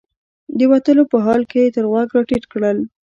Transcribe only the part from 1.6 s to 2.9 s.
یې تر غوږ راټیټ کړل.